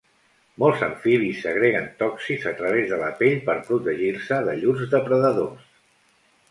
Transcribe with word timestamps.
Molts 0.61 0.79
amfibis 0.85 1.41
segreguen 1.47 1.85
tòxics 1.99 2.47
a 2.53 2.55
través 2.63 2.89
de 2.95 2.99
la 3.03 3.11
pell 3.21 3.39
per 3.51 3.59
protegir-se 3.69 4.43
de 4.51 4.59
llurs 4.65 4.93
depredadors. 4.97 5.71